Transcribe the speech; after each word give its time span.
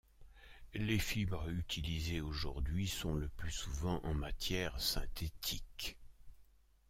Les 0.73 0.97
fibres 0.97 1.47
utilisées 1.51 2.21
aujourd'hui 2.21 2.87
sont 2.87 3.13
le 3.13 3.27
plus 3.29 3.51
souvent 3.51 3.99
en 4.03 4.15
matière 4.15 4.81
synthétique. 4.81 5.95